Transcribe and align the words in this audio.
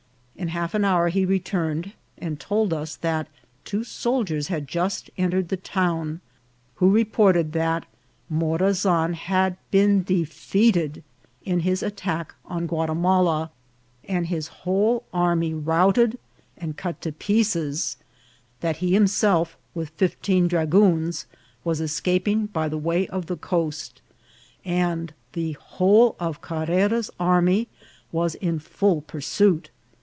In 0.37 0.47
half 0.47 0.73
an 0.73 0.83
hour 0.83 1.09
he 1.09 1.23
returned, 1.23 1.91
and 2.17 2.39
told 2.39 2.73
us 2.73 2.95
that 2.95 3.27
two 3.63 3.83
soldiers 3.83 4.47
had 4.47 4.67
just 4.67 5.11
entered 5.15 5.49
the 5.49 5.57
town, 5.57 6.19
who 6.77 6.89
reported 6.89 7.51
that 7.53 7.85
Morazan 8.27 9.13
had 9.13 9.55
been 9.69 10.01
defeated 10.01 11.03
in 11.45 11.59
his 11.59 11.83
attack 11.83 12.33
on 12.43 12.65
Guatimala, 12.65 13.51
and 14.05 14.25
his 14.27 14.47
whole 14.47 15.03
army 15.13 15.53
routed 15.53 16.17
and 16.57 16.75
cut 16.75 17.01
to 17.01 17.11
pieces; 17.11 17.97
that 18.61 18.77
he 18.77 18.93
himself, 18.93 19.55
with 19.75 19.89
fifteen 19.89 20.47
dragoons, 20.47 21.27
was 21.63 21.79
escaping 21.79 22.47
by 22.47 22.67
the 22.67 22.79
way 22.79 23.07
of 23.09 23.27
the 23.27 23.37
coast, 23.37 24.01
and 24.65 25.13
the 25.33 25.51
whole 25.59 26.15
of 26.19 26.41
Carr 26.41 26.65
era's 26.67 27.11
army 27.19 27.67
was 28.11 28.33
in 28.33 28.57
full 28.57 29.01
pursuit. 29.01 29.69